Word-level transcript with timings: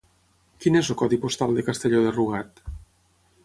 Quin 0.63 0.77
és 0.79 0.89
el 0.93 0.97
codi 1.01 1.19
postal 1.27 1.53
de 1.59 1.67
Castelló 1.69 2.03
de 2.09 2.17
Rugat? 2.17 2.67